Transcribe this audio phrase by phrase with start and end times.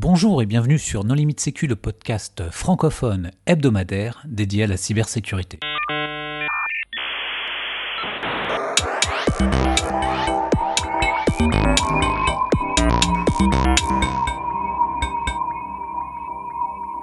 [0.00, 5.58] Bonjour et bienvenue sur Non Limite Sécu, le podcast francophone hebdomadaire dédié à la cybersécurité.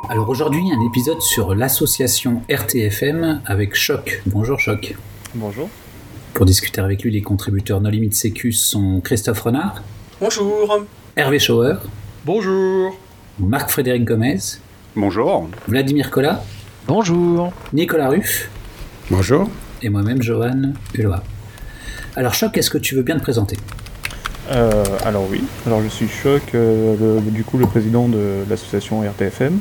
[0.07, 4.21] Alors aujourd'hui, un épisode sur l'association RTFM avec Choc.
[4.25, 4.95] Bonjour Choc.
[5.33, 5.67] Bonjour.
[6.33, 9.83] Pour discuter avec lui, les contributeurs No Limite Sécu sont Christophe Renard.
[10.21, 10.85] Bonjour.
[11.17, 11.73] Hervé Schauer.
[12.25, 12.97] Bonjour.
[13.37, 14.39] Marc-Frédéric Gomez.
[14.95, 15.47] Bonjour.
[15.67, 16.43] Vladimir Collat.
[16.87, 17.53] Bonjour.
[17.71, 18.49] Nicolas Ruff.
[19.11, 19.47] Bonjour.
[19.83, 21.13] Et moi-même, Johan Hulot.
[22.15, 23.57] Alors Choc, est-ce que tu veux bien te présenter?
[24.49, 29.59] Euh, alors oui, alors je suis Choc, euh, du coup le président de l'association RTFM.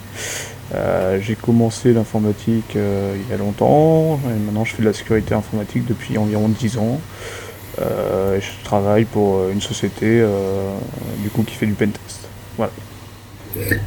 [0.74, 5.34] Euh, j'ai commencé l'informatique il y a longtemps, et maintenant je fais de la sécurité
[5.34, 6.98] informatique depuis environ 10 ans.
[7.78, 10.24] et je travaille pour une société
[11.18, 12.23] du coup qui fait du pentest.
[12.56, 12.72] Voilà.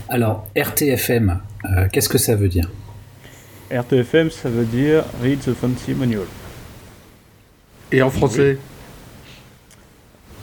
[0.09, 1.39] Alors RTFM,
[1.91, 2.69] qu'est-ce que ça veut dire?
[3.69, 6.27] RTFM ça veut dire Read the Fancy Manual.
[7.91, 8.57] Et en français?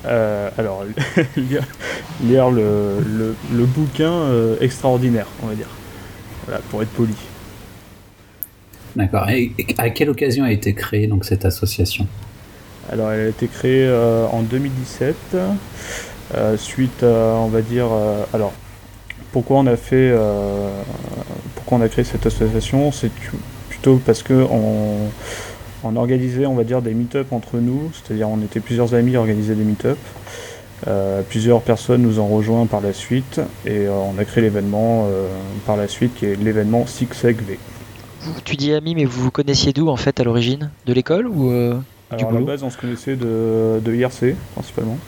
[0.07, 0.85] Euh, alors,
[1.37, 5.69] lire, le, le, bouquin euh, extraordinaire, on va dire.
[6.47, 7.15] Voilà, pour être poli.
[8.97, 9.29] D'accord.
[9.31, 12.07] Et à quelle occasion a été créée donc, cette association?
[12.91, 15.37] Alors, elle a été créée euh, en 2017,
[16.57, 17.87] suite à, on va dire.
[18.33, 18.53] alors,
[19.33, 20.13] pourquoi on a fait.
[21.55, 22.93] pourquoi on a créé cette association?
[22.93, 23.11] C'est
[23.69, 25.11] plutôt parce que on
[25.85, 29.21] on organisait, on va dire, des meet-up entre nous, c'est-à-dire on était plusieurs amis à
[29.21, 29.99] organiser des meet-up.
[30.87, 35.07] Euh, plusieurs personnes nous ont rejoints par la suite et euh, on a créé l'événement
[35.07, 35.29] euh,
[35.67, 37.59] par la suite qui est l'événement SIGSEG-V.
[38.45, 40.71] Tu dis amis, mais vous vous connaissiez d'où en fait à l'origine?
[40.87, 41.51] De l'école ou
[42.11, 44.99] Alors, à la base, on se connaissait de, IRC principalement.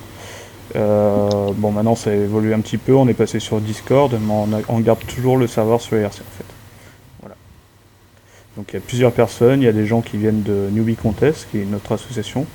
[0.77, 4.49] Bon, maintenant ça a évolué un petit peu, on est passé sur Discord, mais on,
[4.69, 6.45] on garde toujours le serveur sur IRC en fait.
[8.57, 10.97] Donc il y a plusieurs personnes, il y a des gens qui viennent de Newbie
[10.97, 12.47] Contest, qui est notre association,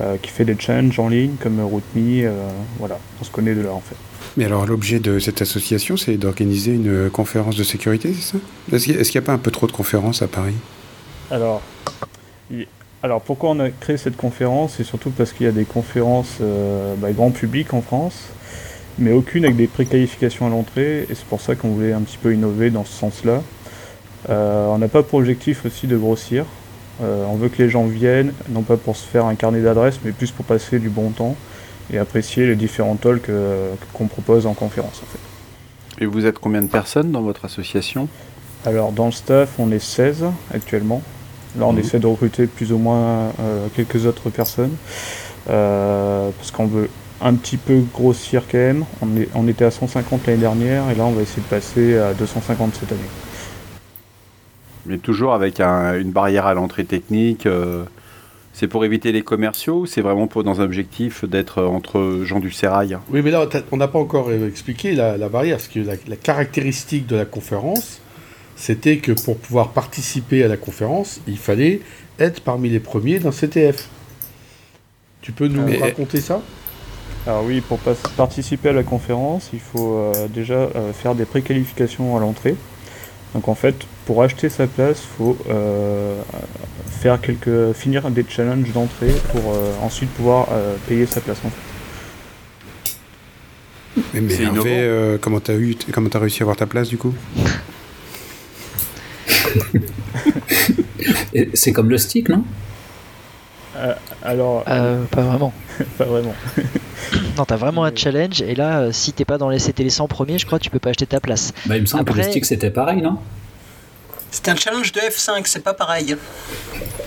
[0.00, 3.60] euh, qui fait des challenges en ligne comme RootMe, euh, voilà, on se connaît de
[3.60, 3.96] là en fait.
[4.38, 8.38] Mais alors l'objet de cette association, c'est d'organiser une conférence de sécurité, c'est ça?
[8.72, 10.54] Est-ce qu'il n'y a pas un peu trop de conférences à Paris?
[11.30, 11.60] Alors,
[13.02, 14.74] alors pourquoi on a créé cette conférence?
[14.76, 18.30] C'est surtout parce qu'il y a des conférences euh, bah, grand public en France,
[18.98, 22.16] mais aucune avec des préqualifications à l'entrée, et c'est pour ça qu'on voulait un petit
[22.16, 23.42] peu innover dans ce sens-là.
[24.30, 26.46] Euh, on n'a pas pour objectif aussi de grossir.
[27.02, 30.00] Euh, on veut que les gens viennent, non pas pour se faire un carnet d'adresses,
[30.02, 31.36] mais plus pour passer du bon temps
[31.92, 33.30] et apprécier les différents talks
[33.92, 35.02] qu'on propose en conférence.
[35.02, 36.02] En fait.
[36.02, 38.08] Et vous êtes combien de personnes dans votre association?
[38.64, 41.02] Alors dans le staff, on est 16 actuellement.
[41.58, 41.78] Là, on mhm.
[41.78, 43.32] essaie de recruter plus ou moins
[43.74, 44.74] quelques autres personnes.
[45.46, 46.88] parce qu'on veut
[47.22, 48.84] un petit peu grossir quand même.
[49.02, 52.14] On, on était à 150 l'année dernière et là, on va essayer de passer à
[52.14, 53.00] 250 cette année.
[54.86, 57.46] Mais toujours avec une barrière à l'entrée technique.
[57.46, 57.84] Euh,
[58.52, 62.38] c'est pour éviter les commerciaux ou c'est vraiment pour, dans un objectif d'être entre gens
[62.38, 65.56] du sérail Oui, mais là, on n'a pas encore expliqué la, barrière.
[65.58, 68.00] Parce que la, caractéristique de la conférence,
[68.56, 71.80] c'était que pour pouvoir participer à la conférence, il fallait
[72.18, 73.88] être parmi les premiers d'un CTF.
[75.22, 76.40] Tu peux nous raconter ça?
[77.26, 77.78] Alors oui, pour
[78.16, 82.54] participer à la conférence, il faut euh, déjà euh, faire des préqualifications à l'entrée.
[83.34, 83.74] Donc en fait,
[84.06, 86.22] pour acheter sa place, il faut euh,
[86.88, 91.50] faire quelques, finir des challenges d'entrée pour euh, ensuite pouvoir euh, payer sa place en
[91.50, 91.56] fait.
[94.14, 97.14] Mais, Hervé, comment t'as eu, comment as réussi à avoir ta place du coup?
[101.54, 102.44] C'est comme le stick, non?
[104.22, 104.64] Alors.
[104.64, 105.52] pas vraiment.
[105.98, 106.34] pas vraiment.
[107.36, 109.90] non, t'as vraiment un challenge, et là, euh, si t'es pas dans les, c'était les
[109.90, 111.52] 100 premiers, je crois, tu peux pas acheter ta place.
[111.66, 113.18] Bah, il me semble que le stick c'était pareil, non?
[114.30, 116.16] C'était un challenge de F5, c'est pas pareil.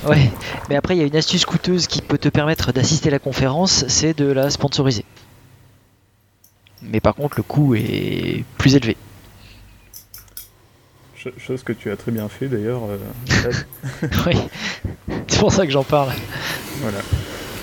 [0.08, 0.32] Ouais,
[0.70, 3.20] mais après, il y a une astuce coûteuse qui peut te permettre d'assister à la
[3.20, 5.06] conférence, c'est de la sponsoriser.
[6.82, 8.96] Mais par contre, le coût est plus élevé.
[11.38, 12.82] Chose que tu as très bien fait d'ailleurs.
[12.90, 13.52] Euh,
[14.26, 14.38] oui,
[15.28, 16.12] c'est pour ça que j'en parle.
[16.82, 17.00] Voilà.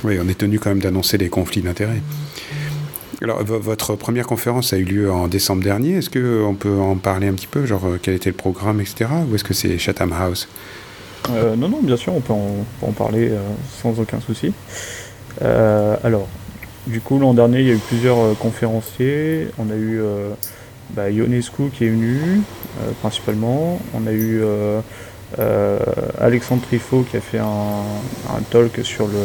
[0.05, 2.03] Oui, on est tenu quand même d'annoncer les conflits d'intérêts.
[3.23, 5.95] Alors, votre première conférence a eu lieu en décembre dernier.
[5.95, 9.07] Est-ce qu'on peut en parler un petit peu Genre, euh, quel était le programme, etc.
[9.31, 10.49] Ou est-ce que c'est Chatham House?
[11.31, 13.41] Euh, Non, non, bien sûr, on peut en, parler euh,
[13.83, 14.53] sans aucun souci.
[15.41, 16.29] alors,
[16.87, 19.49] du coup, l'an dernier, il y a eu plusieurs conférenciers.
[19.59, 20.01] On a eu
[20.91, 22.43] bah, Ionescu qui est venu,
[23.01, 23.81] principalement.
[23.95, 24.43] On a eu
[25.39, 25.79] euh,
[26.21, 27.83] Alexandre Trifot qui a fait un,
[28.51, 29.19] talk sur le,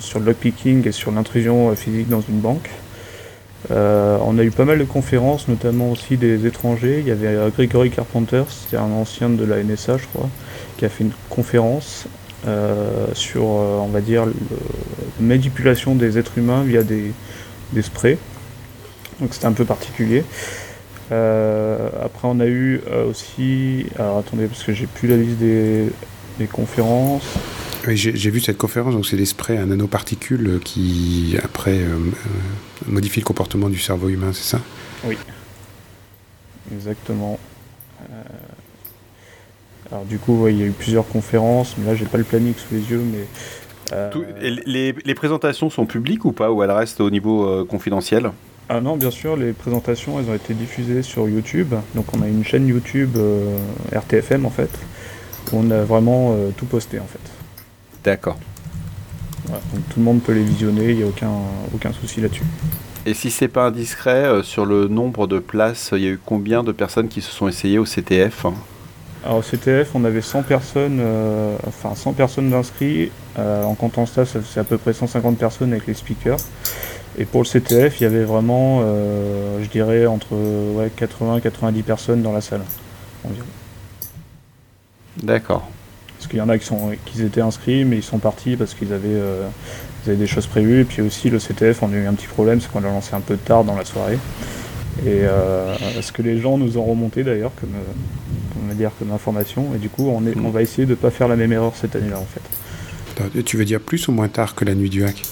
[0.00, 2.70] sur lockpicking et sur l'intrusion physique dans une banque.
[3.70, 7.00] on a eu pas mal de conférences, notamment aussi des étrangers.
[7.00, 10.28] Il y avait Gregory Carpenter, c'était un ancien de la NSA, je crois,
[10.76, 12.06] qui a fait une conférence
[13.12, 14.32] sur, on va dire, la
[15.20, 17.12] manipulation des êtres humains via des,
[17.72, 18.18] des sprays.
[19.20, 20.24] Donc c'était un peu particulier.
[21.10, 23.86] Euh, après, on a eu euh, aussi.
[23.98, 25.90] Alors attendez, parce que j'ai plus la liste des,
[26.52, 27.26] conférences.
[27.86, 31.96] Oui, j'ai vu cette conférence, donc c'est des sprays à nanoparticules qui, après, euh,
[32.86, 34.60] modifient le comportement du cerveau humain, c'est ça?
[35.04, 35.16] Oui.
[36.72, 37.40] Exactement.
[39.90, 42.54] alors du coup, il y a eu plusieurs conférences, mais là, j'ai pas le planning
[42.54, 43.26] sous les yeux, mais.
[44.40, 48.30] les, les, présentations sont publiques ou pas, ou elles restent au niveau confidentiel?
[48.70, 51.74] Ah non, bien sûr, les présentations, elles ont été diffusées sur YouTube.
[51.94, 53.56] Donc on a une chaîne YouTube euh,
[53.94, 54.68] RTFM en fait,
[55.50, 57.18] où on a vraiment euh, tout posté en fait.
[58.04, 58.36] D'accord.
[59.48, 61.32] donc tout le monde peut les visionner, il n'y a aucun,
[61.74, 62.44] aucun souci là-dessus.
[63.06, 66.20] Et si c'est pas indiscret, euh, sur le nombre de places, il y a eu
[66.22, 68.44] combien de personnes qui se sont essayées au CTF
[69.24, 71.00] Alors au CTF, on avait 100 personnes,
[71.66, 73.10] enfin 100 personnes d'inscrits.
[73.38, 76.36] en comptant ça, c'est à peu près 150 personnes avec les speakers.
[77.18, 80.36] Et pour le CTF, il y avait vraiment, euh, je dirais, entre
[80.96, 82.60] 80 et 90 personnes dans la salle
[83.24, 83.46] environ.
[85.20, 85.68] D'accord.
[86.16, 88.74] Parce qu'il y en a qui, sont, qui étaient inscrits, mais ils sont partis parce
[88.74, 89.48] qu'ils avaient, euh,
[90.06, 90.82] avaient, des choses prévues.
[90.82, 93.14] Et puis aussi, le CTF, on a eu un petit problème, c'est qu'on l'a lancé
[93.14, 94.18] un peu tard dans la soirée.
[95.04, 97.74] Et euh, ce que les gens nous ont remonté d'ailleurs comme,
[98.62, 99.74] on va dire, comme information.
[99.74, 101.72] Et du coup, on, est, on va essayer de ne pas faire la même erreur
[101.74, 103.42] cette année-là en fait.
[103.42, 105.22] Tu veux dire plus ou moins tard que la nuit du hack?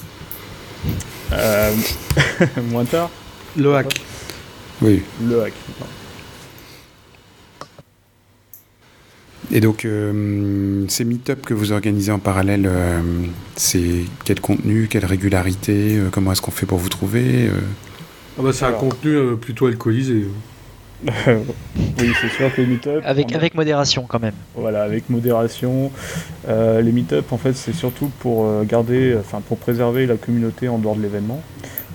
[1.32, 1.72] Euh,
[2.70, 3.10] moins tard.
[3.56, 4.00] Le hack.
[4.82, 5.02] Oui.
[5.26, 5.52] Le hack.
[9.52, 13.00] Et donc, euh, ces meet-up que vous organisez en parallèle, euh,
[13.54, 17.48] c'est quel contenu, quelle régularité Comment est-ce qu'on fait pour vous trouver
[18.38, 20.26] ah bah, C'est un contenu plutôt alcoolisé.
[21.26, 23.02] oui, c'est sûr que les meet-up.
[23.04, 24.34] Avec, avec modération quand même.
[24.54, 25.90] Voilà, avec modération.
[26.48, 30.68] Euh, les meet-up, en fait, c'est surtout pour euh, garder, enfin, pour préserver la communauté
[30.68, 31.42] en dehors de l'événement.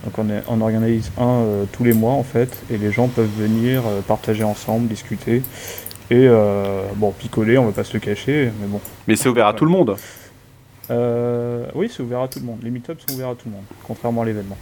[0.04, 3.08] Donc, on, est, on organise un euh, tous les mois, en fait, et les gens
[3.08, 5.42] peuvent venir partager ensemble, discuter.
[6.10, 6.28] Et,
[6.96, 8.80] bon, picoler, on va pas se le cacher, mais bon.
[9.08, 9.96] Mais c'est ouvert à tout le monde
[11.74, 12.58] Oui, c'est ouvert à tout le monde.
[12.62, 14.58] Les meet-up sont ouverts à tout le monde, contrairement à l'événement.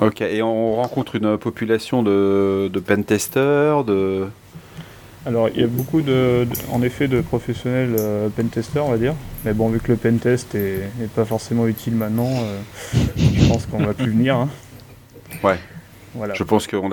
[0.00, 4.26] Ok, et on rencontre une population de, de pentesters, de...
[5.26, 9.14] Alors, il y a beaucoup, de, en effet, de professionnels euh, pentesters, on va dire.
[9.44, 12.60] Mais bon, vu que le pentest est, pas forcément utile maintenant, euh,
[13.16, 14.36] je pense qu'on va plus venir.
[14.36, 14.48] Hein.
[15.42, 15.58] Ouais.
[16.14, 16.34] Voilà.
[16.34, 16.90] Je pense qu'on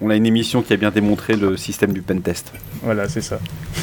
[0.00, 2.52] on a une émission qui a bien démontré le système du pentest.
[2.82, 3.38] Voilà, c'est ça.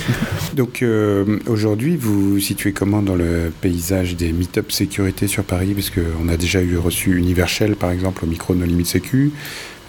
[0.55, 5.73] Donc euh, aujourd'hui, vous vous situez comment dans le paysage des meet-up sécurité sur Paris?
[5.73, 9.31] Parce qu'on a déjà eu reçu Universal, par exemple, au micro de No Limit Sécu.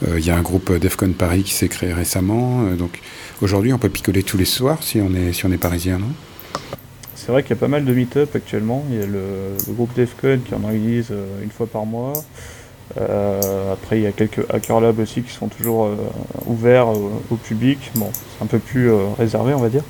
[0.06, 2.66] Euh, il y a un groupe DEFCON Paris qui s'est créé récemment.
[2.66, 3.00] Euh, donc
[3.40, 6.10] aujourd'hui, on peut picoler tous les soirs si on est, si on est parisien, non?
[7.14, 8.84] C'est vrai qu'il y a pas mal de meet-up actuellement.
[8.90, 12.24] Il y a le, le groupe DEFCON qui en organise une fois par mois.
[12.96, 15.96] Euh, après, il y a quelques Hacker Labs aussi qui sont toujours euh,
[16.46, 17.90] ouverts au, public.
[17.94, 19.84] Bon, c'est un peu plus euh, réservé, on va dire.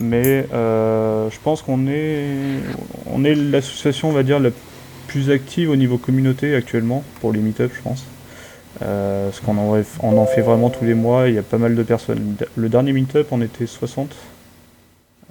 [0.00, 2.26] Mais je pense qu'on est,
[3.06, 4.50] on est l'association, on va dire, la
[5.06, 8.04] plus active au niveau communauté actuellement pour les meet-up, je pense.
[8.80, 11.76] parce qu'on en, on en fait vraiment tous les mois, il y a pas mal
[11.76, 12.34] de personnes.
[12.56, 14.12] Le dernier meet-up, on était 60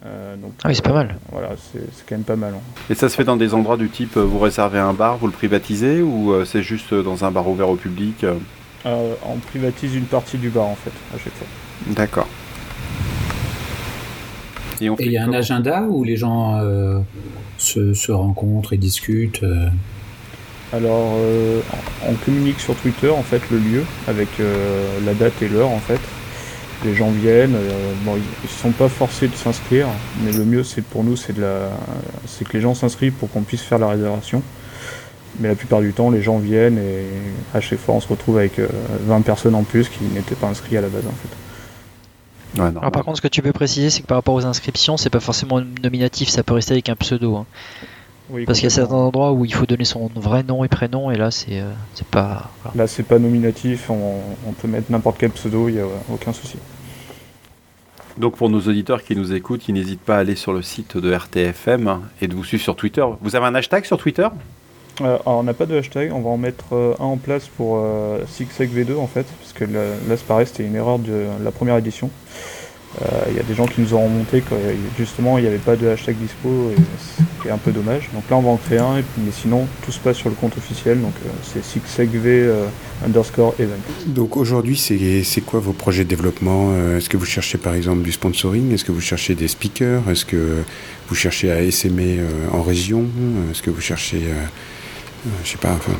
[0.05, 1.09] euh, ah oui, c'est pas mal.
[1.11, 2.53] Euh, voilà, c'est quand même pas mal.
[2.55, 2.61] Hein.
[2.89, 5.27] Et ça se fait dans des endroits du type euh, vous réservez un bar, vous
[5.27, 8.25] le privatisez ou c'est juste dans un bar ouvert au public
[8.85, 11.47] On privatise une partie du bar en fait, à chaque fois.
[11.87, 12.27] D'accord.
[14.81, 16.59] Et il y a un agenda où les gens
[17.59, 19.45] se, se, rencontrent et discutent
[20.73, 21.15] Alors,
[22.07, 24.29] on communique sur Twitter en fait le lieu avec
[25.05, 25.99] la date et l'heure en fait
[26.85, 27.55] les gens viennent.
[27.55, 29.87] Euh, bon, ils ne sont pas forcés de s'inscrire,
[30.23, 31.69] mais le mieux c'est pour nous c'est de la,
[32.27, 34.41] c'est que les gens s'inscrivent pour qu'on puisse faire la réservation.
[35.39, 37.05] Mais la plupart du temps, les gens viennent et
[37.53, 40.47] à chaque fois on se retrouve avec 20 euh, personnes en plus qui n'étaient pas
[40.47, 41.35] inscrits à la base en fait.
[42.59, 45.09] Alors, par contre, ce que tu peux préciser, c'est que par rapport aux inscriptions, c'est
[45.09, 47.37] pas forcément nominatif, ça peut rester avec un pseudo.
[47.37, 47.45] Hein.
[48.45, 51.11] Parce qu'il y a certains endroits où il faut donner son vrai nom et prénom,
[51.11, 51.71] et là, c'est euh,
[52.11, 52.49] pas.
[52.75, 56.33] Là, c'est pas nominatif, on, on, peut mettre n'importe quel pseudo, il n'y a aucun
[56.33, 56.57] souci.
[58.17, 60.97] Donc pour nos auditeurs qui nous écoutent, ils n'hésitent pas à aller sur le site
[60.97, 63.05] de RTFM et de vous suivre sur Twitter.
[63.21, 64.27] Vous avez un hashtag sur Twitter?
[64.99, 67.47] Euh, alors on n'a pas de hashtag, on va en mettre euh, un en place
[67.47, 68.19] pour euh,
[68.59, 71.51] v 2 en fait, parce que là, là c'est pareil, c'était une erreur de la
[71.51, 72.09] première édition.
[73.01, 74.53] Euh, Il y a des gens qui nous ont remonté que
[74.97, 76.81] justement il n'y avait pas de hashtag dispo et
[77.41, 78.09] c'est un peu dommage.
[78.13, 80.57] Donc là on va en créer un, mais sinon tout se passe sur le compte
[80.57, 82.65] officiel, donc euh, c'est sixsegv euh,
[83.05, 83.79] underscore event.
[84.07, 88.11] Donc aujourd'hui, c'est quoi vos projets de développement Est-ce que vous cherchez par exemple du
[88.11, 88.73] sponsoring?
[88.73, 90.07] Est-ce que vous cherchez des speakers?
[90.09, 90.63] Est-ce que
[91.07, 92.19] vous cherchez à essaimer
[92.51, 93.05] en région?
[93.49, 94.21] Est-ce que vous cherchez,
[95.43, 95.93] je sais pas, enfin,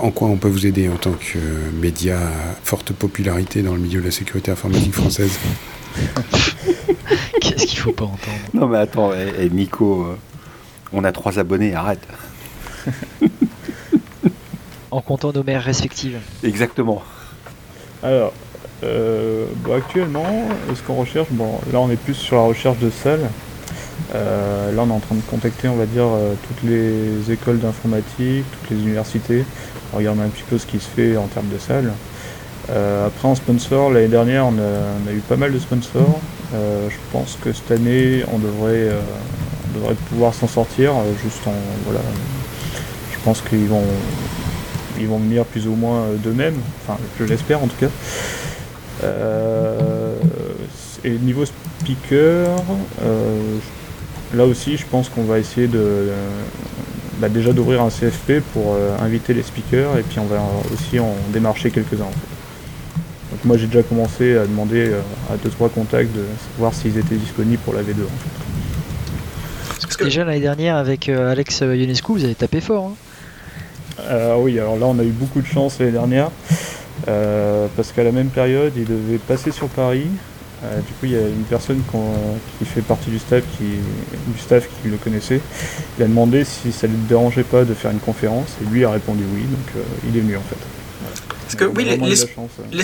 [0.00, 1.38] en quoi on peut vous aider en tant que
[1.80, 5.32] média à forte popularité dans le milieu de la sécurité informatique française?
[7.40, 8.38] Qu'est-ce qu'il faut pas entendre?
[8.52, 10.16] Non mais attends, eh, eh, Nico, euh,
[10.92, 12.06] on a trois abonnés, arrête.
[14.90, 16.18] En comptant nos mères respectives.
[16.42, 17.02] Exactement.
[18.02, 18.32] Alors,
[18.84, 22.90] euh, bon, actuellement, ce qu'on recherche, bon, là on est plus sur la recherche de
[22.90, 23.28] salles.
[24.14, 26.06] Euh, là on est en train de contacter, on va dire,
[26.46, 29.44] toutes les écoles d'informatique, toutes les universités,
[29.92, 31.92] regarder un petit peu ce qui se fait en termes de salles.
[32.70, 36.20] Euh, après en sponsor, l'année dernière on a, eu pas mal de sponsors.
[36.54, 39.00] Euh, je pense que cette année on devrait, euh,
[40.08, 40.92] pouvoir s'en sortir,
[41.22, 41.54] juste en
[41.84, 42.00] voilà.
[43.12, 43.84] Je pense qu'ils vont
[44.98, 47.88] ils vont venir plus ou moins d'eux-mêmes, enfin je l'espère en tout cas.
[51.04, 52.48] Et niveau speaker,
[54.34, 56.08] là aussi je pense qu'on va essayer de
[57.18, 60.40] bah, déjà d'ouvrir un CFP pour inviter les speakers et puis on va
[60.72, 62.33] aussi en démarcher quelques-uns en fait.
[63.44, 66.24] Moi j'ai déjà commencé à demander euh, à 2-3 contacts de
[66.54, 69.80] savoir s'ils étaient disponibles pour la V2 en fait.
[69.82, 72.86] Parce que- Déjà l'année dernière avec euh, Alex Ionescu, vous avez tapé fort.
[72.92, 72.94] hein.
[74.10, 76.30] Euh, oui, alors là on a eu beaucoup de chance l'année dernière,
[77.08, 80.06] euh, parce qu'à la même période il devait passer sur Paris.
[80.64, 81.80] Euh, du coup il y a une personne
[82.58, 83.64] qui fait partie du staff qui,
[84.32, 85.40] du staff qui le connaissait.
[85.98, 88.84] Il a demandé si ça ne le dérangeait pas de faire une conférence et lui
[88.86, 90.56] a répondu oui, donc euh, il est venu en fait.
[91.44, 92.26] Parce que oui, les, chance,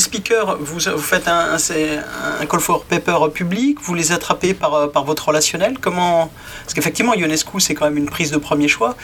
[0.01, 1.99] speakers, vous, vous faites un, un- c'est
[2.41, 5.79] un call for paper public, vous les attrapez par, euh, par votre relationnel.
[5.81, 6.31] Comment
[6.63, 8.97] Parce qu'effectivement, Ionescu, c'est quand même une prise de premier choix.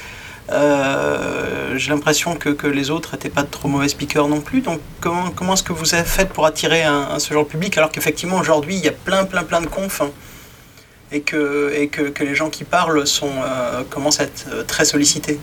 [0.52, 4.60] Euh, J'ai l'impression que, que les autres n'étaient pas de trop mauvais speakers non plus.
[4.60, 7.48] Donc, comment, comment est-ce que vous avez fait pour attirer un, un ce genre de
[7.48, 10.10] public alors qu'effectivement, aujourd'hui, il y a plein, plein, plein de confs hein,
[11.12, 14.84] et, que, et que, que les gens qui parlent sont, euh, commencent à être très
[14.84, 15.38] sollicités?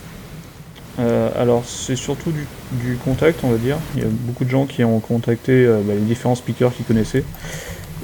[1.00, 3.78] Euh, alors c'est surtout du, du contact on va dire.
[3.96, 6.86] Il y a beaucoup de gens qui ont contacté euh, bah, les différents speakers qu'ils
[6.86, 7.24] connaissaient.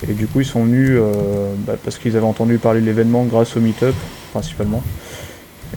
[0.09, 3.25] Et du coup ils sont venus euh, bah, parce qu'ils avaient entendu parler de l'événement
[3.25, 3.93] grâce au meet-up
[4.31, 4.83] principalement.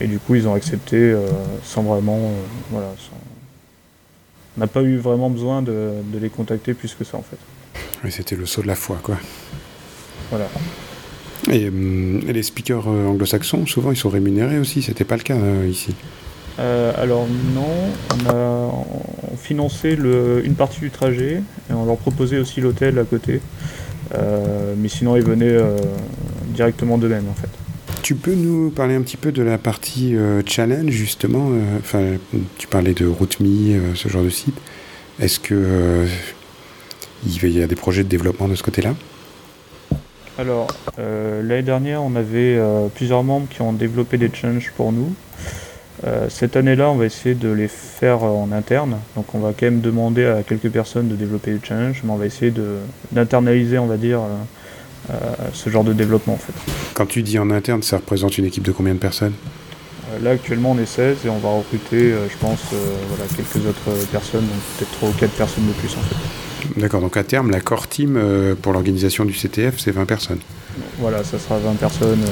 [0.01, 1.15] Et du coup ils ont accepté
[1.65, 2.19] sans vraiment...
[2.71, 3.17] voilà, sans-
[4.57, 7.37] On n'a pas eu vraiment besoin de, de les contacter plus que ça en fait.
[8.05, 9.17] Oui, C'était le saut de la foi, quoi.
[10.31, 10.47] Voilà.
[11.51, 14.81] Et hum, les speakers anglo-saxons, souvent, ils sont rémunérés aussi.
[14.83, 15.37] C'était pas le cas
[15.69, 15.95] ici.
[16.59, 17.67] Euh, alors non,
[18.11, 18.71] on a
[19.33, 23.41] on financé le, une partie du trajet et on leur proposait aussi l'hôtel à côté.
[24.15, 25.79] Euh, mais sinon ils venaient euh,
[26.49, 27.49] directement d'eux-mêmes en fait.
[28.03, 32.17] Tu peux nous parler un petit peu de la partie challenge, justement Enfin,
[32.59, 34.57] tu parlais de euh, ce genre de site.
[35.21, 36.07] Est-ce que
[37.25, 38.95] il y a des projets de développement de ce côté-là?
[40.39, 40.69] Alors
[40.99, 45.15] euh, l'année dernière on avait euh, plusieurs membres qui ont développé des challenges pour nous.
[46.05, 48.97] Euh, cette année-là on va essayer de les faire euh, en interne.
[49.17, 52.17] Donc on va quand même demander à quelques personnes de développer des challenges, mais on
[52.17, 52.53] va essayer
[53.13, 54.21] d'internaliser on va dire
[55.11, 55.15] euh,
[55.53, 56.53] ce genre de développement en fait.
[56.95, 59.33] Quand tu dis en interne, ça représente une équipe de combien de personnes?
[60.13, 62.61] Euh, Là actuellement on est 16 et on va recruter euh, je pense
[63.09, 66.81] voilà, quelques autres personnes, donc peut-être 3 ou 4 personnes de plus en fait.
[66.81, 68.21] D'accord, donc à terme, la core team
[68.63, 70.39] pour l'organisation du CTF, c'est 20 personnes.
[70.99, 72.23] Voilà, ça sera 20 personnes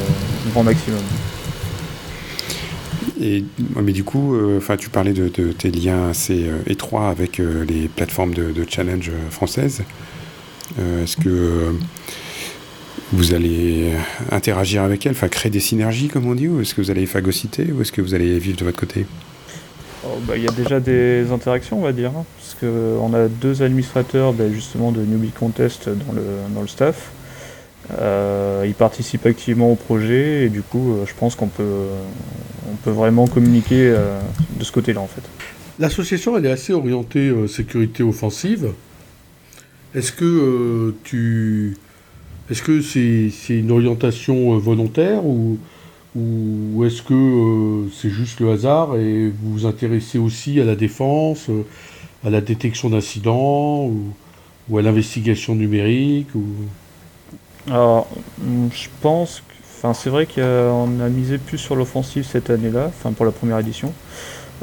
[0.53, 1.01] grand maximum.
[3.21, 3.45] Et,
[3.77, 7.89] mais du coup, euh, tu parlais de, tes liens assez euh, étroits avec euh, les
[7.89, 9.83] plateformes de, challenge françaises.
[11.03, 11.75] Est-ce que
[13.13, 13.93] vous allez
[14.31, 17.73] interagir avec elles, créer des synergies, comme on dit, ou est-ce que vous allez phagocyter,
[17.73, 19.05] ou est-ce que vous allez vivre de votre côté?
[20.05, 23.27] Oh, bah, Il y a déjà des interactions on va dire, hein, parce qu'on a
[23.27, 26.23] deux administrateurs bah, justement de Newbie Contest dans le,
[26.55, 27.11] dans le staff.
[27.99, 31.89] Euh, ils participent activement au projet et du coup euh, je pense qu'on peut,
[32.85, 34.21] peut vraiment communiquer euh,
[34.59, 35.23] de ce côté-là en fait.
[35.79, 38.73] L'association, elle est assez orientée sécurité offensive.
[39.95, 41.77] Est-ce que tu,
[42.51, 45.59] est-ce que c'est une orientation volontaire ou
[46.17, 51.49] ou est-ce que c'est juste le hasard et vous vous intéressez aussi à la défense,
[52.25, 54.13] à la détection d'incidents ou,
[54.69, 56.45] ou à l'investigation numérique ou
[57.69, 58.09] Alors,
[58.43, 59.43] hum, je pense,
[59.77, 63.59] enfin, c'est vrai qu'on a misé plus sur l'offensive cette année-là, enfin pour la première
[63.59, 63.93] édition.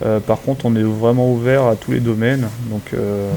[0.03, 3.31] Euh, par contre, on est vraiment ouvert à tous les domaines, donc euh,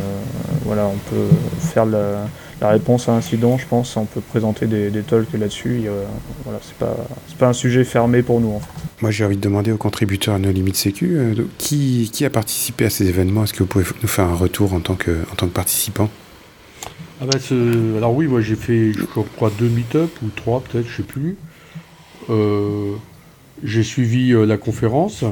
[0.65, 2.27] voilà, on peut faire la-
[2.63, 5.85] réponse à incident, je pense, on peut présenter des, talks là-dessus.
[6.45, 6.95] Voilà, c'est pas,
[7.39, 8.61] pas un sujet fermé pour nous.
[8.61, 8.67] Fait.
[9.01, 12.31] Moi, j'ai envie de demander aux contributeurs à nos limites sécu, euh, qui, qui, a
[12.31, 13.45] participé à ces événements?
[13.45, 16.11] Est-ce que vous pouvez nous faire un retour en tant que, en tant que participant?
[17.21, 17.39] Ah bah,
[17.97, 21.37] Alors oui, moi j'ai fait, je crois, deux meet-up ou trois peut-être, je sais plus.
[22.29, 22.95] Euh,
[23.63, 25.25] j'ai suivi euh, la conférence.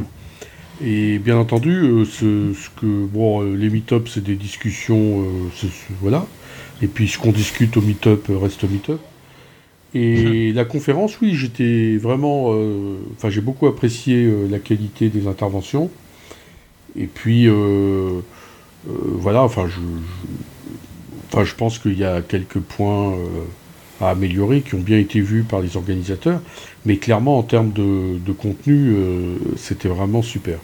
[0.84, 5.24] Et bien entendu, ce, ce, que bon, les meet-up, c'est des discussions,
[6.00, 6.24] voilà.
[6.82, 9.00] Et puis ce qu'on discute au meet-up reste au meet-up.
[9.94, 12.52] Et la conférence, oui, j'étais vraiment.
[12.52, 15.90] Euh, enfin, j'ai beaucoup apprécié euh, la qualité des interventions.
[16.96, 18.20] Et puis, euh,
[18.86, 19.78] voilà, enfin, je,
[21.32, 23.14] enfin, je pense qu'il y a quelques points
[24.00, 26.40] à améliorer qui ont bien été vus par les organisateurs.
[26.86, 28.94] Mais clairement, en termes de, de contenu,
[29.56, 30.58] c'était vraiment super.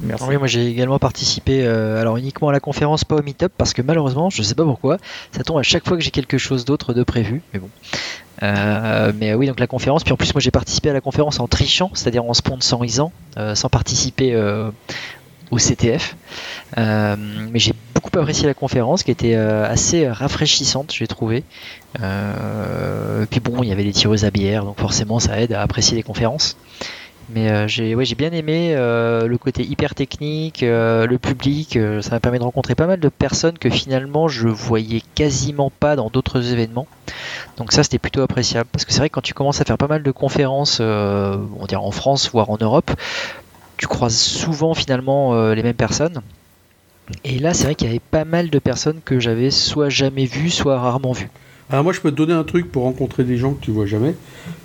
[0.00, 3.74] Oui, moi j'ai également participé, euh, alors uniquement à la conférence, pas au meet-up, parce
[3.74, 4.98] que malheureusement, je sais pas pourquoi,
[5.32, 7.68] ça tombe à chaque fois que j'ai quelque chose d'autre de prévu, mais bon.
[8.42, 11.40] Euh, mais oui, donc la conférence, puis en plus moi j'ai participé à la conférence
[11.40, 14.34] en trichant, c'est-à-dire en sponsorisant, euh, sans participer
[15.50, 16.16] au CTF.
[16.76, 21.44] mais j'ai beaucoup apprécié la conférence, qui était assez rafraîchissante, j'ai trouvé.
[21.94, 25.96] puis bon, il y avait des tireuses à bière, donc forcément ça aide à apprécier
[25.96, 26.56] les conférences.
[27.28, 31.78] Mais euh, j'ai ouais, bien aimé euh, le côté hyper technique, euh, le public.
[32.00, 35.96] ça m'a permis de rencontrer pas mal de personnes que finalement je voyais quasiment pas
[35.96, 36.86] dans d'autres événements.
[37.56, 38.68] Donc ça c'était plutôt appréciable.
[38.72, 41.66] Parce que c'est vrai que quand tu commences à faire pas mal de conférences, on
[41.66, 42.90] dirait en France, voire en Europe,
[43.76, 46.20] tu croises souvent finalement les mêmes personnes.
[47.24, 50.26] Et là c'est vrai qu'il y avait pas mal de personnes que j'avais soit jamais
[50.26, 51.30] vues, soit rarement vues.
[51.70, 53.86] Alors moi je peux te donner un truc pour rencontrer des gens que tu vois
[53.86, 54.14] jamais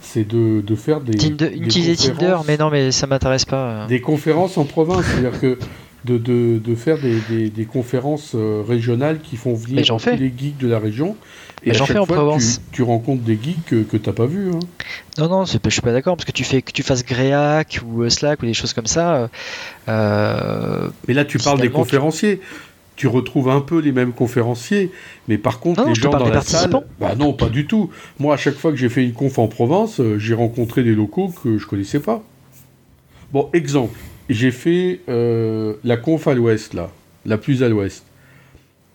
[0.07, 1.17] c'est de, de, faire des.
[1.17, 3.85] Tinder, utiliser Tinder, mais non, mais ça m'intéresse pas.
[3.87, 5.59] Des conférences en province, c'est-à-dire que
[6.05, 10.33] de, de, de faire des, des, des, conférences euh, régionales qui font venir tous les
[10.35, 11.15] geeks de la région.
[11.63, 12.61] Et j'en fais en Provence.
[12.71, 14.51] Tu, tu, rencontres des geeks que, que tu n'as pas vus.
[14.53, 14.59] Hein.
[15.17, 18.03] Non, non, je suis pas d'accord, parce que tu fais que tu fasses Greac ou
[18.03, 19.29] euh, Slack ou des choses comme ça.
[19.89, 22.41] Euh, mais là, tu parles des conférenciers
[22.95, 24.91] tu retrouves un peu les mêmes conférenciers,
[25.27, 26.71] mais par contre, les gens dans la salle.
[26.99, 27.91] Bah non, pas du tout.
[28.17, 31.31] Moi, à chaque fois que j'ai fait une conf en Provence, j'ai rencontré des locaux
[31.43, 32.23] que je connaissais pas.
[33.31, 36.89] Bon, exemple, j'ai fait euh, la conf à l'ouest, là,
[37.25, 38.03] la plus à l'ouest.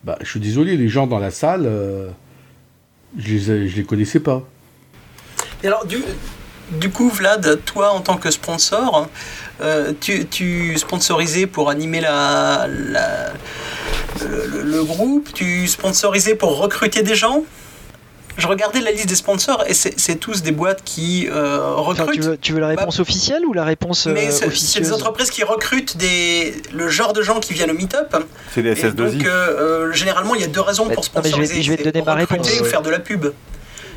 [0.04, 2.08] Bah, je suis désolé, les gens dans la salle, euh,
[3.18, 4.42] je, les, les connaissais pas.
[5.64, 9.08] Alors, du, coup, Vlad, toi, en tant que sponsor,
[10.00, 12.66] tu, tu sponsorisais pour animer la
[14.20, 17.44] le, groupe Tu sponsorisais pour recruter des gens?
[18.38, 22.40] Je regardais la liste des sponsors et c'est tous des boîtes qui euh, recrutent.
[22.40, 25.96] tu, veux, la réponse bah, officielle ou la réponse euh, C'est des entreprises qui recrutent
[25.96, 28.16] des, le genre de gens qui viennent au meet-up.
[28.52, 28.94] C'est des SS2I.
[28.94, 31.62] Donc, euh, généralement, il y a deux raisons pour sponsoriser.
[31.62, 32.60] je, vais, te donner ma réponse.
[32.60, 33.26] ou faire de la pub.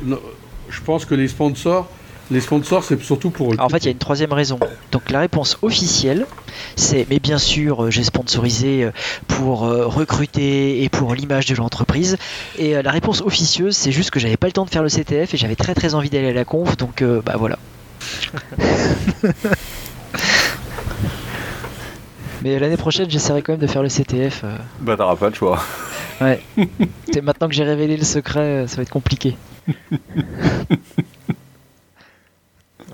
[0.04, 1.90] je pense que les sponsors,
[2.30, 3.52] les sponsors, c'est surtout pour.
[3.58, 4.58] en fait, il y a une troisième raison.
[4.90, 6.26] Donc la réponse officielle,
[6.74, 8.90] c'est mais bien sûr, euh, j'ai sponsorisé euh,
[9.28, 12.16] pour euh, recruter et pour l'image de l'entreprise.
[12.58, 15.34] Et la réponse officieuse, c'est juste que j'avais pas le temps de faire le CTF
[15.34, 17.58] et j'avais très très envie d'aller à la conf, donc bah voilà.
[22.42, 24.44] mais l'année prochaine, j'essaierai quand même de faire le CTF.
[24.80, 25.62] Bah t'auras pas le choix.
[26.20, 26.40] Ouais.
[27.12, 29.36] c'est maintenant que j'ai révélé le secret, ça va être compliqué.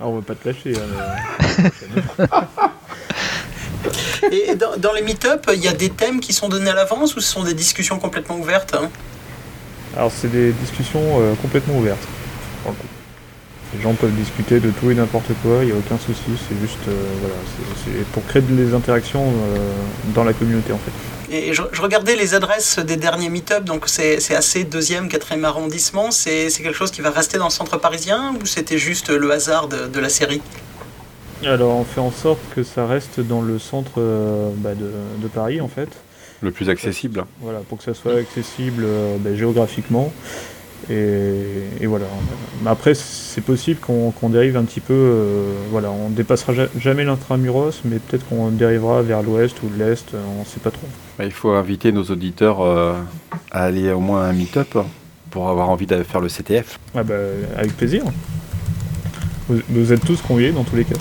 [0.03, 0.75] Ah, on va pas te lâcher.
[0.77, 2.19] Hein,
[4.33, 7.21] Et dans, les meet-up, il y a des thèmes qui sont donnés à l'avance ou
[7.21, 8.91] ce sont des discussions complètement ouvertes hein?
[9.97, 12.07] Alors, c'est des discussions euh, complètement ouvertes.
[13.75, 16.59] Les gens peuvent discuter de tout et n'importe quoi, il n'y a aucun souci, c'est
[16.61, 17.35] juste euh, voilà,
[17.85, 19.59] c'est pour créer des interactions euh,
[20.15, 20.93] dans la communauté en fait.
[21.33, 26.11] Et je, regardais les adresses des derniers meet-up, donc c'est assez deuxième, quatrième arrondissement.
[26.11, 29.67] C'est quelque chose qui va rester dans le centre parisien ou c'était juste le hasard
[29.69, 30.43] de, la série?
[31.43, 35.61] Alors on fait en sorte que ça reste dans le centre euh, bah, de, Paris
[35.61, 35.89] en fait.
[36.43, 37.25] Le plus accessible.
[37.41, 40.13] Voilà, pour que ça soit accessible euh, bah, géographiquement.
[40.91, 42.07] Et, voilà.
[42.67, 44.95] Après, c'est possible qu'on dérive un petit peu.
[44.95, 50.41] Euh, voilà, on dépassera jamais l'intramuros, mais peut-être qu'on dérivera vers l'ouest ou l'est, on
[50.41, 50.87] ne sait pas trop.
[51.19, 52.95] Bah, il faut inviter nos auditeurs euh,
[53.51, 54.79] à aller au moins à un meet-up
[55.31, 56.79] pour avoir envie de faire le CTF.
[56.95, 57.15] Ah bah,
[57.57, 58.05] avec plaisir.
[59.49, 60.97] Vous, êtes tous conviés dans tous les cas.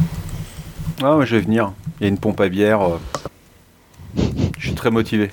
[1.03, 1.71] Ah, je vais venir.
[1.99, 2.81] Il y a une pompe à bière.
[2.81, 2.97] Euh.
[4.57, 5.29] Je suis très motivé.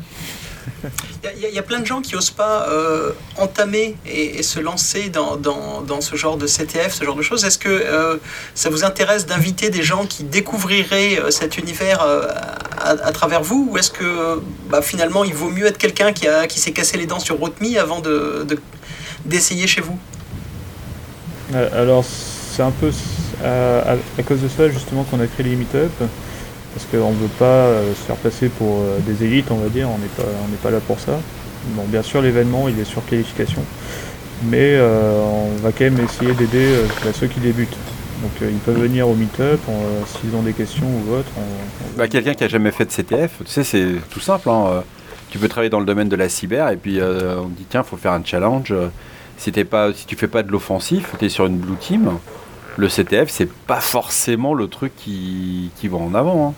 [1.37, 6.01] Il y, a plein de gens qui n'osent pas euh, entamer et, se lancer dans,
[6.01, 7.45] ce genre de CTF, ce genre de choses.
[7.45, 8.17] Est-ce que euh,
[8.55, 12.05] ça vous intéresse d'inviter des gens qui découvriraient euh, cet univers
[12.81, 13.69] à, travers vous?
[13.71, 17.07] Ou est-ce que bah, finalement il vaut mieux être quelqu'un qui, qui s'est cassé les
[17.07, 18.47] dents sur Rotmi avant de,
[19.25, 19.99] d'essayer chez vous?
[21.55, 22.91] Alors c'est un peu
[23.45, 25.93] à, cause de ça justement qu'on a créé les meet-up.
[26.75, 29.99] Parce qu'on ne veut pas se faire passer pour des élites, on va dire, on
[29.99, 30.31] n'est pas,
[30.63, 31.19] pas là pour ça.
[31.75, 33.63] Bon, bien sûr, l'événement il est sur qualification,
[34.45, 37.77] mais euh, on va quand même essayer d'aider euh, bah, ceux qui débutent.
[38.23, 39.61] Donc euh, ils peuvent venir au meet-up
[40.07, 41.31] s'ils ont des questions ou autre.
[41.97, 44.49] Bah, quelqu'un qui a jamais fait de CTF, tu sais, c'est tout simple.
[44.51, 44.83] Hein,
[45.31, 47.89] tu peux travailler dans le domaine de la cyber et puis on dit tiens, il
[47.89, 48.75] faut faire un challenge.
[49.37, 52.11] Si, pas, si tu fais pas de l'offensif, tu es sur une blue team.
[52.79, 56.49] Le CTF, c'est pas forcément le truc qui, qui va en avant.
[56.49, 56.55] Hein.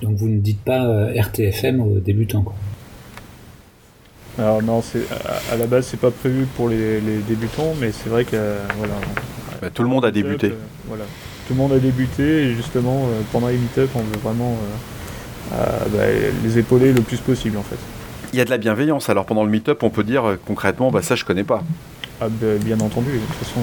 [0.00, 2.54] Donc vous ne dites pas RTFM aux débutants quoi.
[4.38, 5.02] Alors non, c'est
[5.50, 8.94] à, la base c'est pas prévu pour les, débutants, mais c'est vrai que voilà.
[9.60, 10.48] Bah, tout le monde a débuté.
[10.48, 11.04] Euh, voilà,
[11.46, 14.56] tout le monde a débuté et justement euh, pendant les meet on veut vraiment
[15.52, 15.56] euh,
[15.92, 17.76] bah, les épauler le plus possible en fait.
[18.32, 19.10] Il y a de la bienveillance.
[19.10, 21.62] Alors pendant le meet-up, on peut dire concrètement, bah ça je connais pas.
[22.24, 23.12] Ah, bah, bien entendu.
[23.12, 23.60] De toute façon,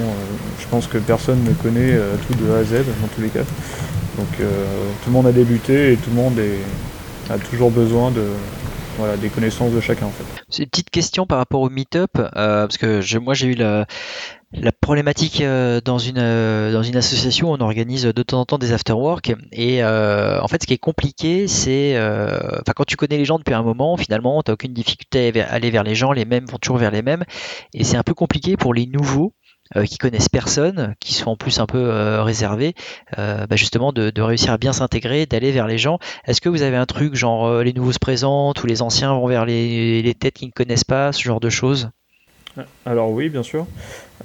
[0.59, 3.43] je pense que personne ne connaît tout de A à Z dans tous les cas.
[4.17, 6.39] Donc tout le monde a débuté et tout le monde
[7.29, 8.23] a toujours besoin de,
[8.99, 10.25] voilà, des connaissances de chacun en fait.
[10.49, 13.85] C'est une petite question par rapport au meet-up, euh, parce que moi j'ai eu la,
[14.81, 18.73] problématique euh, dans une euh, dans une association, on organise de temps en temps des
[18.73, 21.95] after-work et en fait ce qui est compliqué c'est
[22.75, 25.69] quand tu connais les gens depuis un moment finalement tu n'as aucune difficulté à aller
[25.69, 27.23] vers les gens, les mêmes vont toujours vers les mêmes.
[27.73, 29.33] Et c'est un peu compliqué pour les nouveaux
[29.75, 32.73] euh, qui connaissent personne, qui sont en plus un peu euh, réservés,
[33.19, 35.99] euh, bah justement de, réussir à bien s'intégrer, d'aller vers les gens.
[36.25, 39.27] Est-ce que vous avez un truc genre les nouveaux se présentent ou les anciens vont
[39.27, 41.91] vers les, têtes qui ne connaissent pas, ce genre de choses?
[42.85, 43.65] Alors oui, bien sûr.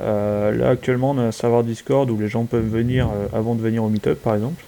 [0.01, 3.85] là actuellement on a un serveur Discord où les gens peuvent venir avant de venir
[3.85, 4.65] au meetup par exemple,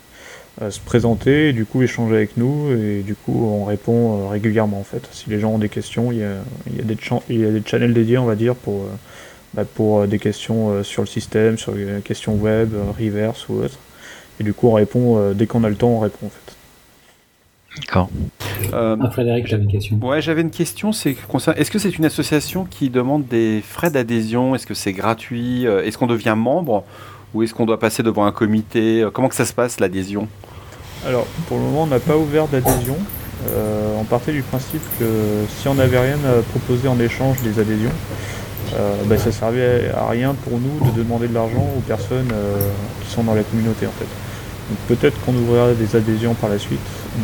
[0.70, 5.08] se présenter du coup échanger avec nous et du coup on répond régulièrement en fait.
[5.10, 6.36] Si les gens ont des questions, il y a,
[6.70, 8.84] il y des, channels dédiés on va dire pour
[9.56, 13.48] bah, pour euh, des questions euh, sur le système, sur les questions web, euh, reverse
[13.48, 13.78] ou autre.
[14.38, 16.45] Et du coup, on répond, dès qu'on a le temps, on répond en fait.
[17.80, 18.08] D'accord.
[18.72, 19.98] Ah, Frédéric, j'avais une question.
[20.02, 20.92] Ouais, j'avais une question.
[20.92, 21.16] C'est
[21.56, 24.54] est-ce que c'est une association qui demande des frais d'adhésion?
[24.54, 25.64] Est-ce que c'est gratuit?
[25.64, 26.84] Est-ce qu'on devient membre?
[27.34, 29.06] Ou est-ce qu'on doit passer devant un comité?
[29.12, 30.26] Comment que ça se passe l'adhésion?
[31.06, 32.96] Alors, pour le moment, on n'a pas ouvert d'adhésion.
[34.00, 35.04] on partait du principe que
[35.48, 37.92] si on n'avait rien à proposer en échange des adhésions,
[38.74, 42.58] euh, ben, ça servait à rien pour nous de demander de l'argent aux personnes euh,
[43.02, 44.06] qui sont dans la communauté en fait.
[44.88, 46.80] Peut-être qu'on ouvrira des adhésions par la suite,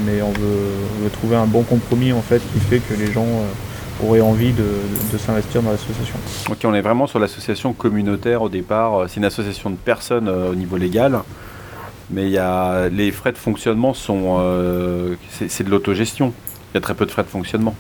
[0.07, 4.07] mais on veut, trouver un bon compromis en fait qui fait que les gens euh,
[4.07, 6.17] auraient envie de, s'investir dans l'association.
[6.51, 9.05] Ok, on est vraiment sur l'association communautaire au départ.
[9.09, 11.21] C'est une association de personnes au niveau légal,
[12.11, 14.41] mais y a, les frais de fonctionnement sont,
[15.31, 16.33] c'est de l'autogestion.
[16.73, 17.77] Il y a très peu de frais de fonctionnement.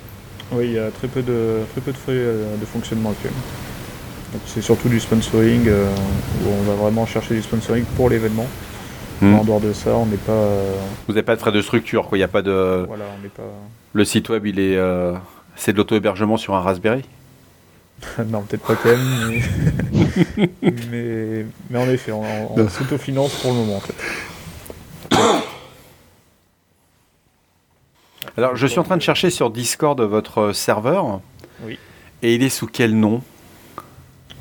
[0.53, 3.41] Oui, il y a très peu de, très peu de frais euh, de fonctionnement actuellement.
[4.47, 5.87] C'est surtout du sponsoring euh,
[6.45, 8.47] où on va vraiment chercher du sponsoring pour l'événement.
[9.23, 9.35] Hmm.
[9.37, 10.33] En dehors de ça, on n'est pas.
[10.33, 12.19] Euh, Vous n'avez pas de frais de structure, quoi.
[12.19, 12.85] Il n'y a pas de.
[12.87, 13.43] Voilà, on n'est pas.
[13.93, 14.79] Le site web, il est.
[15.57, 17.05] C'est de l'auto-hébergement sur un Raspberry
[18.27, 19.41] Non, peut-être pas quand même,
[19.93, 20.51] mais...
[21.71, 21.79] mais...
[21.79, 22.25] en effet, on,
[22.59, 23.95] on s'autofinance pour le moment en fait.
[28.37, 31.21] Alors, je suis en train de chercher sur Discord votre serveur.
[31.65, 31.79] Oui.
[32.23, 33.23] Et il est sous quel nom?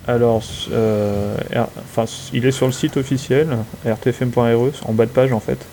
[0.07, 1.35] Alors, euh,
[1.83, 3.47] enfin, il est sur le site officiel,
[3.85, 5.65] rtfm.re, en bas de page en fait.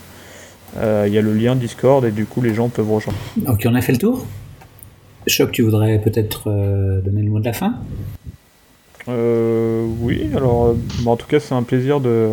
[0.76, 3.18] Euh, il y a le lien Discord et du coup les gens peuvent rejoindre.
[3.46, 4.26] Ok, on a fait le tour
[5.26, 7.74] Choc, tu voudrais peut-être euh, donner le mot de la fin?
[9.06, 12.28] Oui, alors en tout cas c'est un plaisir de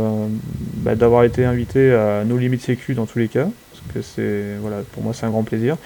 [0.77, 3.47] bah, d'avoir été invité à nos limites sécu dans tous les cas
[3.93, 5.77] que c'est voilà, pour moi c'est un grand plaisir.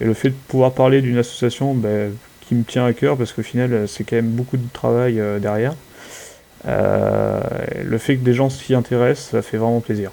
[0.00, 2.12] Et le fait de pouvoir parler d'une association ben,
[2.48, 5.38] qui me tient à cœur, parce qu'au final c'est quand même beaucoup de travail euh,
[5.38, 5.74] derrière.
[6.66, 7.40] Euh,
[7.84, 10.10] le fait que des gens s'y intéressent, ça fait vraiment plaisir.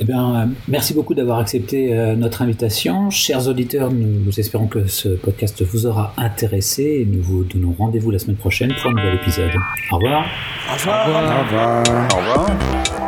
[0.00, 3.10] Eh bien, merci beaucoup d'avoir accepté euh, notre invitation.
[3.10, 8.10] Chers auditeurs, nous, espérons que ce podcast vous aura intéressé et nous vous donnons rendez-vous
[8.10, 9.50] la semaine prochaine pour un nouvel épisode.
[9.90, 10.26] Au revoir.
[10.70, 11.06] Au revoir.
[11.06, 11.82] Au revoir.
[11.88, 12.08] Au revoir.
[12.12, 12.99] Au revoir.